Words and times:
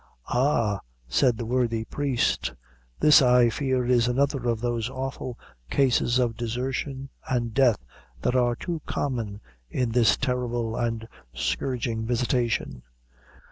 "Ah," 0.33 0.79
said 1.07 1.37
the 1.37 1.45
worthy 1.45 1.83
priest, 1.83 2.55
"this, 2.99 3.21
I 3.21 3.49
fear, 3.51 3.85
is 3.85 4.07
another 4.07 4.47
of 4.49 4.59
those 4.59 4.89
awful 4.89 5.37
cases 5.69 6.17
of 6.17 6.35
desertion 6.35 7.09
and 7.29 7.53
death 7.53 7.85
that 8.23 8.35
are 8.35 8.55
too 8.55 8.81
common 8.87 9.41
in 9.69 9.91
this 9.91 10.17
terrible 10.17 10.75
and 10.75 11.07
scourging 11.35 12.03
visitation. 12.07 12.81